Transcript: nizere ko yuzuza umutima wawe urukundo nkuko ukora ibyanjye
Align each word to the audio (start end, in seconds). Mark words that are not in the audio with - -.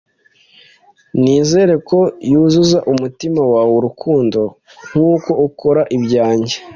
nizere 1.21 1.73
ko 1.89 1.99
yuzuza 2.31 2.77
umutima 2.91 3.41
wawe 3.53 3.73
urukundo 3.79 4.39
nkuko 4.89 5.29
ukora 5.47 5.81
ibyanjye 5.97 6.55